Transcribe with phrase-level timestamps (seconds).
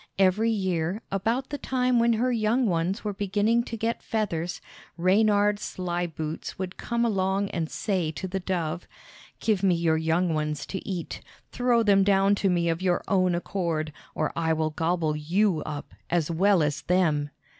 [0.17, 4.59] Every year, about the time when her young ones were beginning to get feathers,
[4.97, 8.87] Reynard Sly Boots would come along and say to the dove:
[9.39, 13.35] "Give me your young ones to eat; throw them down to me of your own
[13.35, 17.29] accord, or I will gobble you up, as well as them!"